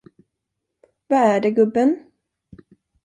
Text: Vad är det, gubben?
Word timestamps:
Vad 1.07 1.19
är 1.19 1.39
det, 1.41 1.51
gubben? 1.51 2.11